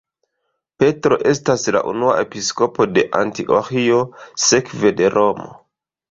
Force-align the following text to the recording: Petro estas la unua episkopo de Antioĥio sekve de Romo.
Petro 0.83 1.17
estas 1.31 1.65
la 1.75 1.83
unua 1.91 2.15
episkopo 2.21 2.87
de 2.93 3.03
Antioĥio 3.19 3.99
sekve 4.45 4.93
de 5.03 5.11
Romo. 5.17 5.47